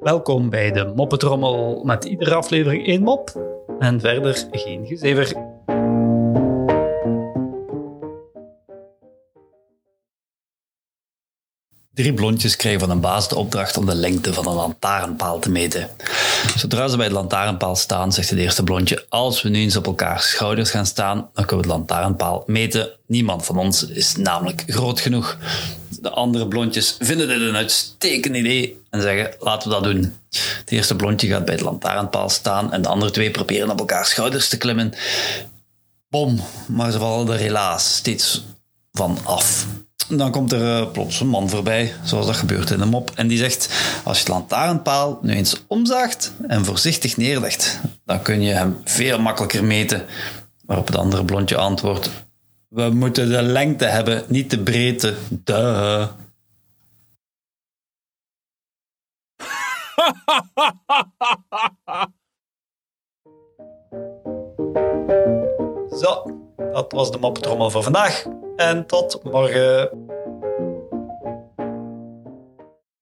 Welkom 0.00 0.50
bij 0.50 0.72
de 0.72 0.92
Moppetrommel 0.96 1.82
met 1.84 2.04
iedere 2.04 2.34
aflevering 2.34 2.86
één 2.86 3.02
mop 3.02 3.32
en 3.78 4.00
verder 4.00 4.46
geen 4.50 4.86
gezever. 4.86 5.52
Drie 11.94 12.14
blondjes 12.14 12.56
krijgen 12.56 12.80
van 12.80 12.90
een 12.90 13.00
baas 13.00 13.28
de 13.28 13.36
opdracht 13.36 13.76
om 13.76 13.86
de 13.86 13.94
lengte 13.94 14.32
van 14.32 14.46
een 14.46 14.54
lantaarnpaal 14.54 15.38
te 15.38 15.50
meten. 15.50 15.88
Zodra 16.56 16.88
ze 16.88 16.96
bij 16.96 17.08
de 17.08 17.14
lantaarnpaal 17.14 17.76
staan, 17.76 18.12
zegt 18.12 18.30
het 18.30 18.38
eerste 18.38 18.64
blondje: 18.64 19.06
Als 19.08 19.42
we 19.42 19.48
nu 19.48 19.58
eens 19.60 19.76
op 19.76 19.86
elkaars 19.86 20.30
schouders 20.30 20.70
gaan 20.70 20.86
staan, 20.86 21.30
dan 21.32 21.44
kunnen 21.44 21.66
we 21.66 21.72
de 21.72 21.78
lantaarnpaal 21.78 22.42
meten. 22.46 22.90
Niemand 23.06 23.44
van 23.44 23.58
ons 23.58 23.86
is 23.86 24.16
namelijk 24.16 24.64
groot 24.66 25.00
genoeg. 25.00 25.38
De 26.04 26.10
andere 26.10 26.48
blondjes 26.48 26.96
vinden 27.00 27.28
dit 27.28 27.40
een 27.40 27.56
uitstekend 27.56 28.36
idee 28.36 28.80
en 28.90 29.00
zeggen: 29.00 29.34
Laten 29.40 29.68
we 29.68 29.74
dat 29.74 29.84
doen. 29.84 30.16
Het 30.30 30.70
eerste 30.70 30.96
blondje 30.96 31.28
gaat 31.28 31.44
bij 31.44 31.56
de 31.56 31.64
lantaarnpaal 31.64 32.28
staan 32.28 32.72
en 32.72 32.82
de 32.82 32.88
andere 32.88 33.10
twee 33.10 33.30
proberen 33.30 33.70
op 33.70 33.78
elkaars 33.78 34.10
schouders 34.10 34.48
te 34.48 34.58
klimmen. 34.58 34.92
Bom, 36.08 36.40
maar 36.66 36.90
ze 36.90 36.98
vallen 36.98 37.32
er 37.32 37.38
helaas 37.38 37.96
steeds 37.96 38.44
van 38.92 39.18
af. 39.24 39.66
Dan 40.08 40.30
komt 40.30 40.52
er 40.52 40.80
uh, 40.80 40.90
plots 40.90 41.20
een 41.20 41.28
man 41.28 41.48
voorbij, 41.48 41.94
zoals 42.02 42.26
dat 42.26 42.36
gebeurt 42.36 42.70
in 42.70 42.78
de 42.78 42.86
mop. 42.86 43.10
En 43.14 43.28
die 43.28 43.38
zegt, 43.38 43.68
als 44.02 44.18
je 44.18 44.24
de 44.24 44.30
lantaarnpaal 44.30 45.18
nu 45.22 45.34
eens 45.34 45.62
omzaagt 45.66 46.32
en 46.48 46.64
voorzichtig 46.64 47.16
neerlegt, 47.16 47.80
dan 48.04 48.22
kun 48.22 48.42
je 48.42 48.52
hem 48.52 48.80
veel 48.84 49.18
makkelijker 49.18 49.64
meten. 49.64 50.04
Waarop 50.66 50.86
het 50.86 50.96
andere 50.96 51.24
blondje 51.24 51.56
antwoordt, 51.56 52.10
we 52.74 52.90
moeten 52.90 53.28
de 53.28 53.42
lengte 53.42 53.84
hebben, 53.84 54.24
niet 54.28 54.50
de 54.50 54.62
breedte. 54.62 55.14
Duh. 55.30 56.08
Zo, 66.00 66.40
dat 66.72 66.92
was 66.92 67.10
de 67.10 67.18
moppetrommel 67.18 67.70
voor 67.70 67.82
vandaag. 67.82 68.26
En 68.56 68.86
tot 68.86 69.22
morgen. 69.22 70.13